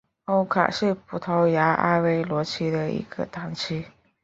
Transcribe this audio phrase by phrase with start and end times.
[0.25, 3.85] 欧卡是葡萄牙阿威罗区的一个堂区。